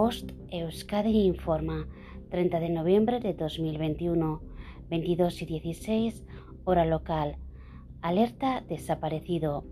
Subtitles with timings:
[0.00, 1.86] Post Euskadi informa,
[2.30, 4.40] 30 de noviembre de 2021,
[4.88, 6.24] 22 y 16,
[6.64, 7.36] hora local.
[8.00, 9.66] Alerta desaparecido.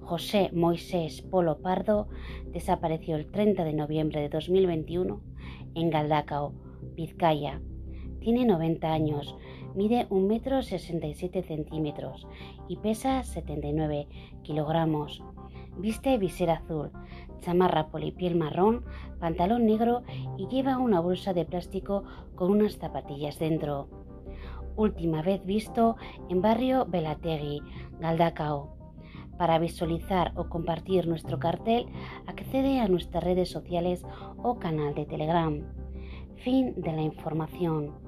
[0.00, 2.08] José Moisés Polo Pardo
[2.50, 5.20] desapareció el 30 de noviembre de 2021
[5.74, 6.54] en Galdacao,
[6.96, 7.60] Vizcaya.
[8.20, 9.36] Tiene 90 años,
[9.74, 12.26] mide 1,67 metro 67 centímetros
[12.70, 14.08] y pesa 79
[14.42, 15.22] kilogramos.
[15.78, 16.90] Viste visera azul,
[17.40, 18.84] chamarra polipiel marrón,
[19.20, 20.02] pantalón negro
[20.36, 22.02] y lleva una bolsa de plástico
[22.34, 23.88] con unas zapatillas dentro.
[24.76, 25.96] Última vez visto
[26.28, 27.62] en barrio Belategui,
[28.00, 28.76] Galdacao.
[29.38, 31.86] Para visualizar o compartir nuestro cartel,
[32.26, 34.04] accede a nuestras redes sociales
[34.42, 35.62] o canal de Telegram.
[36.38, 38.07] Fin de la información.